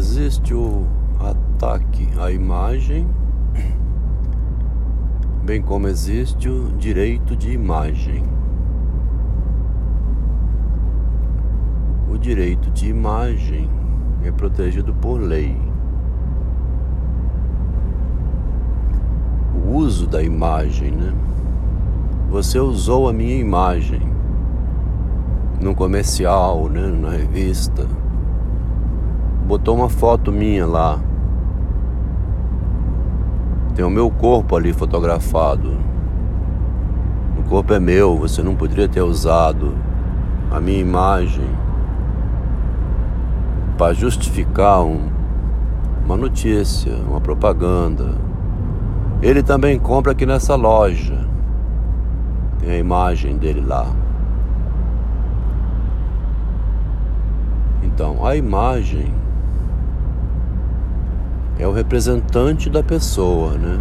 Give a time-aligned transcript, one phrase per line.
[0.00, 0.86] Existe o
[1.20, 3.06] ataque à imagem,
[5.44, 8.24] bem como existe o direito de imagem.
[12.10, 13.68] O direito de imagem
[14.24, 15.54] é protegido por lei.
[19.54, 21.12] O uso da imagem, né?
[22.30, 24.00] Você usou a minha imagem
[25.60, 27.99] no comercial, né, na revista.
[29.50, 31.00] Botou uma foto minha lá.
[33.74, 35.76] Tem o meu corpo ali fotografado.
[37.36, 39.74] O corpo é meu, você não poderia ter usado
[40.52, 41.48] a minha imagem
[43.76, 45.10] para justificar um,
[46.04, 48.14] uma notícia, uma propaganda.
[49.20, 51.26] Ele também compra aqui nessa loja.
[52.60, 53.88] Tem a imagem dele lá.
[57.82, 59.12] Então, a imagem
[61.60, 63.78] é o representante da pessoa, né?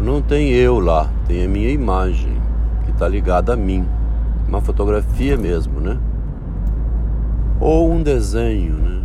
[0.00, 2.40] Não tem eu lá, tem a minha imagem
[2.84, 3.84] que está ligada a mim,
[4.46, 5.98] uma fotografia mesmo, né?
[7.58, 9.02] Ou um desenho, né?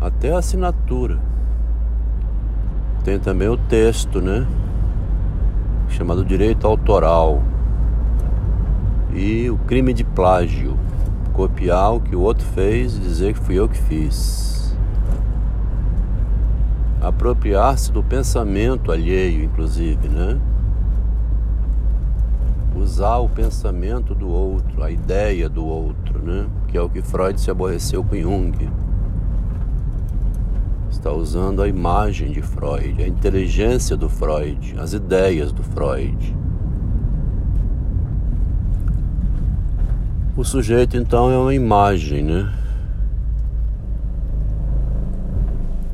[0.00, 1.18] Até a assinatura.
[3.02, 4.46] Tem também o texto, né?
[5.88, 7.42] Chamado direito autoral.
[9.12, 10.78] E o crime de plágio
[11.32, 14.57] copiar o que o outro fez e dizer que fui eu que fiz.
[17.08, 20.38] Apropriar-se do pensamento alheio, inclusive, né?
[22.76, 26.46] Usar o pensamento do outro, a ideia do outro, né?
[26.66, 28.70] Que é o que Freud se aborreceu com Jung.
[30.90, 36.36] Está usando a imagem de Freud, a inteligência do Freud, as ideias do Freud.
[40.36, 42.52] O sujeito então é uma imagem, né?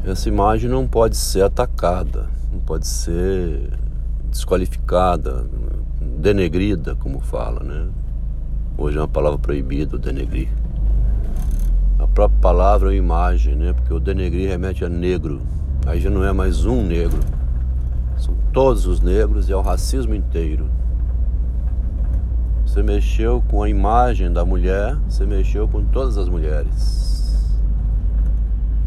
[0.06, 3.70] Essa imagem não pode ser atacada, não pode ser
[4.30, 5.46] desqualificada,
[6.18, 7.88] denegrida, como fala, né?
[8.76, 10.50] Hoje é uma palavra proibida, o denegrir.
[11.98, 13.72] A própria palavra é imagem, né?
[13.72, 15.40] Porque o denegrir remete a negro.
[15.86, 17.20] Aí já não é mais um negro.
[18.18, 20.68] São todos os negros e é o racismo inteiro.
[22.66, 27.13] Você mexeu com a imagem da mulher, você mexeu com todas as mulheres.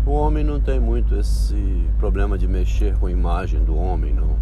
[0.08, 4.38] O homem não tem muito esse problema de mexer com a imagem do homem, não.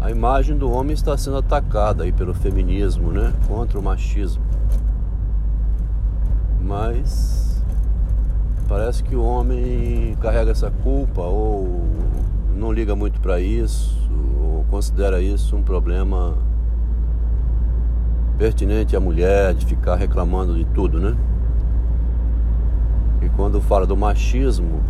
[0.00, 3.32] A imagem do homem está sendo atacada aí pelo feminismo, né?
[3.46, 4.42] Contra o machismo.
[6.60, 7.62] Mas
[8.66, 11.84] parece que o homem carrega essa culpa ou
[12.56, 13.96] não liga muito para isso,
[14.42, 16.36] ou considera isso um problema
[18.36, 21.16] pertinente à mulher de ficar reclamando de tudo, né?
[23.20, 24.80] E quando fala do machismo,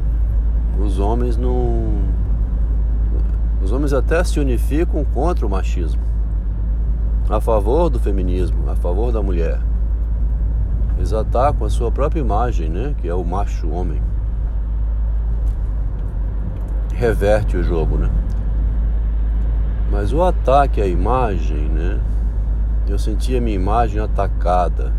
[0.79, 1.93] os homens não.
[3.63, 6.01] Os homens até se unificam contra o machismo,
[7.29, 9.61] a favor do feminismo, a favor da mulher.
[10.97, 12.95] Eles atacam a sua própria imagem, né?
[12.99, 14.01] Que é o macho homem.
[16.95, 18.11] Reverte o jogo, né?
[19.91, 21.99] Mas o ataque à imagem, né?
[22.87, 24.93] Eu senti a minha imagem atacada.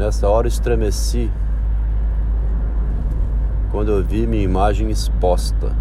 [0.00, 1.30] Nessa hora estremeci
[3.70, 5.76] quando eu vi minha imagem exposta.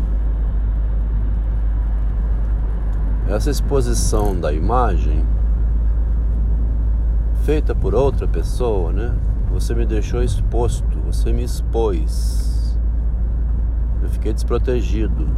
[3.30, 5.26] Essa exposição da imagem
[7.46, 9.16] feita por outra pessoa, né?
[9.54, 12.78] Você me deixou exposto, você me expôs.
[14.04, 15.30] Eu fiquei desprotegido,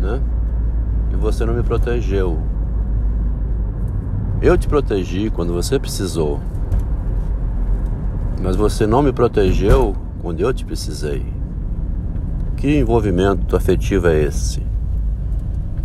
[0.00, 0.22] né?
[1.12, 2.38] e você não me protegeu.
[4.40, 6.40] Eu te protegi quando você precisou,
[8.44, 11.24] mas você não me protegeu quando eu te precisei.
[12.58, 14.62] Que envolvimento afetivo é esse?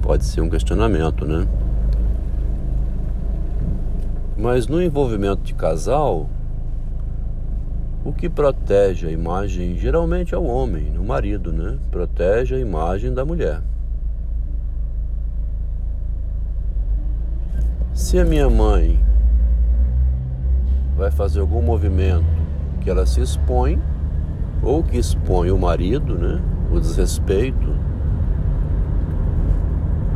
[0.02, 1.48] Pode ser um questionamento, né?
[4.38, 6.30] Mas no envolvimento de casal,
[8.04, 11.80] o que protege a imagem geralmente é o homem, o marido, né?
[11.90, 13.62] Protege a imagem da mulher.
[17.94, 19.00] Se a minha mãe
[20.98, 22.39] vai fazer algum movimento
[22.80, 23.80] que ela se expõe,
[24.64, 26.42] ou que expõe o marido, né,
[26.72, 27.76] o desrespeito,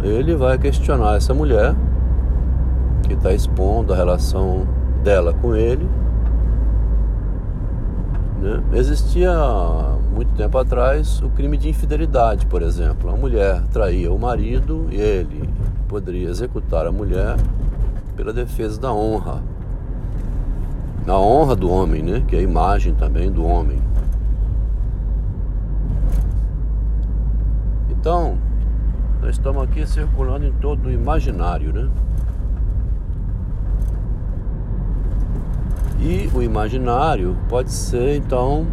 [0.04, 1.74] ele vai questionar essa mulher
[3.08, 4.68] que está expondo a relação
[5.04, 5.88] dela com ele.
[8.42, 8.62] Né?
[8.74, 9.32] Existia
[10.14, 13.10] muito tempo atrás o crime de infidelidade, por exemplo.
[13.10, 15.50] A mulher traía o marido e ele
[15.88, 17.38] poderia executar a mulher
[18.16, 19.42] pela defesa da honra.
[21.06, 22.24] Na honra do homem, né?
[22.28, 23.80] Que é a imagem também do homem.
[27.90, 28.38] Então,
[29.22, 31.90] nós estamos aqui circulando em todo o imaginário, né?
[36.00, 38.68] E o imaginário pode ser então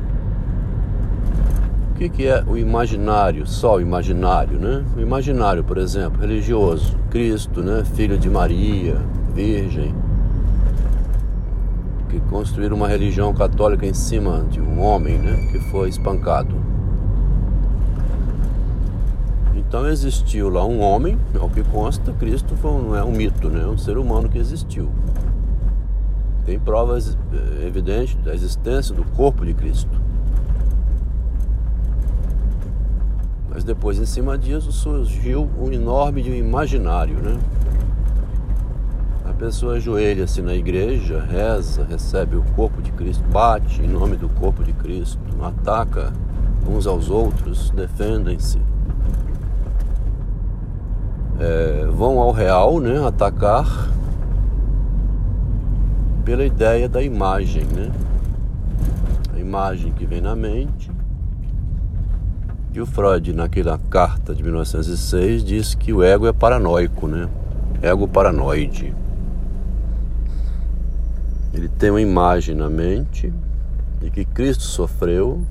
[1.90, 3.46] o que, que é o imaginário?
[3.46, 4.84] Só o imaginário, né?
[4.96, 7.84] O imaginário, por exemplo, religioso, Cristo, né?
[7.84, 8.96] Filho de Maria,
[9.32, 9.94] Virgem,
[12.30, 15.48] que construíram uma religião católica em cima de um homem, né?
[15.50, 16.54] Que foi espancado.
[19.56, 23.62] Então existiu lá um homem, ao que consta, Cristo foi, não é um mito, né?
[23.62, 24.88] É um ser humano que existiu.
[26.46, 30.00] Tem provas eh, evidentes da existência do corpo de Cristo.
[33.48, 37.38] Mas depois, em cima disso, surgiu um enorme imaginário, né?
[39.40, 44.62] Pessoa ajoelha-se na igreja, reza, recebe o corpo de Cristo, bate em nome do corpo
[44.62, 46.12] de Cristo, ataca
[46.68, 48.60] uns aos outros, defendem-se.
[51.38, 53.02] É, vão ao real, né?
[53.02, 53.88] Atacar
[56.22, 57.90] pela ideia da imagem, né?
[59.34, 60.90] A imagem que vem na mente.
[62.74, 67.26] E o Freud, naquela carta de 1906, diz que o ego é paranoico, né?
[67.80, 68.99] Ego paranoide.
[71.52, 73.32] Ele tem uma imagem na mente
[74.00, 75.44] de que Cristo sofreu,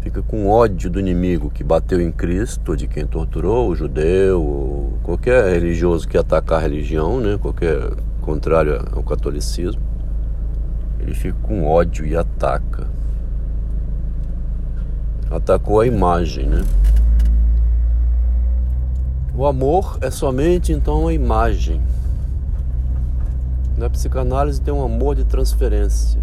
[0.00, 5.52] fica com ódio do inimigo que bateu em Cristo, de quem torturou, o judeu, qualquer
[5.52, 7.38] religioso que atacar a religião, né?
[7.38, 7.92] Qualquer
[8.22, 9.82] contrário ao catolicismo,
[10.98, 12.88] ele fica com ódio e ataca.
[15.30, 16.64] Atacou a imagem, né?
[19.34, 21.80] O amor é somente então a imagem.
[23.80, 26.20] Na psicanálise tem um amor de transferência.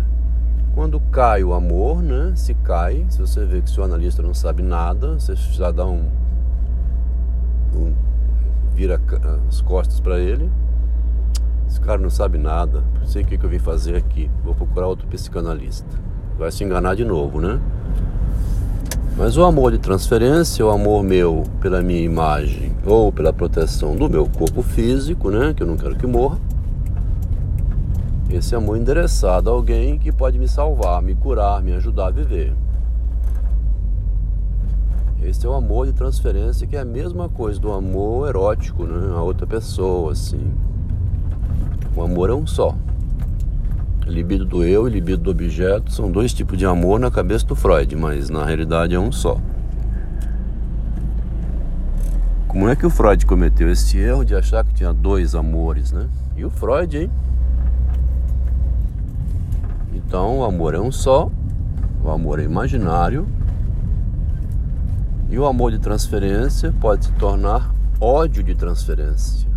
[0.75, 2.33] Quando cai o amor, né?
[2.35, 6.05] Se cai, se você vê que seu analista não sabe nada, você já dá um,
[7.73, 7.95] um
[8.75, 9.01] vira
[9.49, 10.51] as costas para ele,
[11.67, 14.29] esse cara não sabe nada, não sei o que, eu vim fazer aqui.
[14.43, 15.97] Vou procurar outro psicanalista.
[16.37, 17.59] Vai se enganar de novo, né?
[19.17, 24.07] Mas o amor de transferência, o amor meu pela minha imagem ou pela proteção do
[24.07, 25.55] meu corpo físico, né?
[25.55, 26.37] Que eu não quero que morra.
[28.29, 32.53] Esse amor endereçado a alguém que pode me salvar, me curar, me ajudar a viver.
[35.23, 39.15] Esse é o amor de transferência, que é a mesma coisa do amor erótico, né?
[39.15, 40.53] A outra pessoa, assim.
[41.95, 42.75] O amor é um só.
[44.05, 47.55] Libido do eu e libido do objeto são dois tipos de amor na cabeça do
[47.55, 49.37] Freud, mas na realidade é um só.
[52.47, 56.07] Como é que o Freud cometeu esse erro de achar que tinha dois amores, né?
[56.35, 57.11] E o Freud, hein?
[59.93, 61.29] Então o amor é um só,
[62.03, 63.27] o amor é imaginário,
[65.29, 69.49] e o amor de transferência pode se tornar ódio de transferência.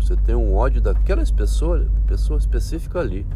[0.00, 3.26] Você tem um ódio daquelas pessoas, pessoa específica ali.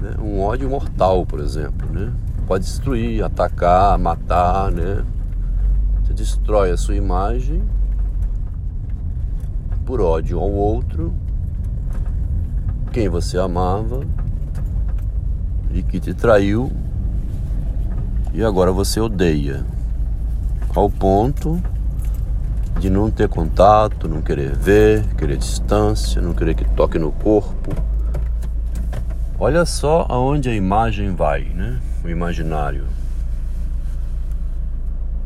[0.00, 0.14] Né?
[0.20, 1.88] Um ódio mortal, por exemplo.
[1.90, 2.12] Né?
[2.46, 5.04] Pode destruir, atacar, matar, né?
[6.02, 7.62] Você destrói a sua imagem
[9.84, 11.12] por ódio ao outro,
[12.92, 14.02] quem você amava
[15.72, 16.70] e que te traiu
[18.32, 19.64] e agora você odeia
[20.74, 21.60] ao ponto
[22.78, 27.74] de não ter contato, não querer ver, querer distância, não querer que toque no corpo.
[29.38, 31.78] Olha só aonde a imagem vai, né?
[32.04, 32.84] O imaginário.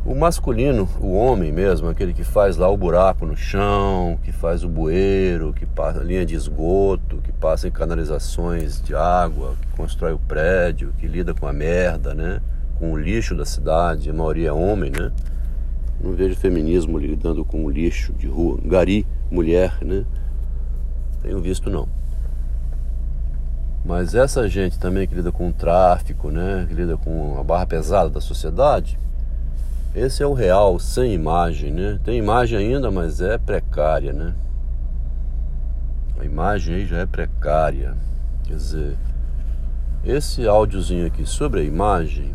[0.05, 4.63] O masculino, o homem mesmo, aquele que faz lá o buraco no chão, que faz
[4.63, 9.75] o bueiro, que passa a linha de esgoto, que passa em canalizações de água, que
[9.75, 12.39] constrói o prédio, que lida com a merda, né?
[12.77, 15.11] Com o lixo da cidade, a maioria é homem, né?
[15.99, 20.05] Não vejo feminismo lidando com lixo de rua, gari, mulher, né?
[21.23, 21.89] Tenho visto não.
[23.83, 26.63] Mas essa gente também que lida com o tráfico, né?
[26.67, 28.99] Que lida com a barra pesada da sociedade,
[29.95, 31.99] esse é o real, sem imagem, né?
[32.03, 34.35] Tem imagem ainda, mas é precária, né?
[36.19, 37.95] A imagem aí já é precária.
[38.43, 38.97] Quer dizer,
[40.03, 42.33] esse áudiozinho aqui sobre a imagem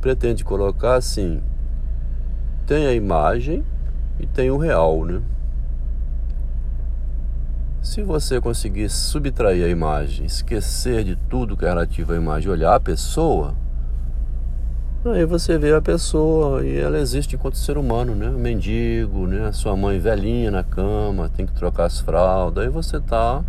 [0.00, 1.42] pretende colocar assim
[2.70, 3.64] tem a imagem
[4.20, 5.20] e tem o real, né?
[7.82, 12.76] Se você conseguir subtrair a imagem, esquecer de tudo que é relativo à imagem, olhar
[12.76, 13.56] a pessoa,
[15.08, 18.28] aí você vê a pessoa e ela existe enquanto ser humano, né?
[18.28, 19.50] mendigo, né?
[19.50, 23.42] Sua mãe velhinha na cama, tem que trocar as fraldas, aí você tá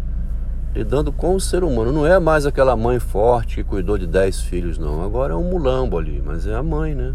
[0.74, 1.92] lidando com o ser humano.
[1.92, 5.04] Não é mais aquela mãe forte que cuidou de dez filhos, não.
[5.04, 7.14] Agora é um mulambo ali, mas é a mãe, né?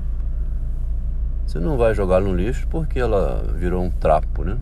[1.46, 4.58] Você não vai jogar no lixo porque ela virou um trapo, né?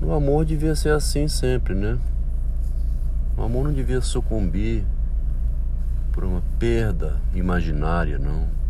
[0.00, 1.98] O amor devia ser assim sempre, né?
[3.36, 4.84] O amor não devia sucumbir
[6.12, 8.61] por uma perda imaginária, não.